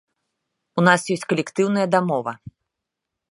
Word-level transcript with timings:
У 0.81 0.85
нас 0.87 1.01
ёсць 1.17 1.27
калектыўная 1.33 1.85
дамова. 1.97 2.33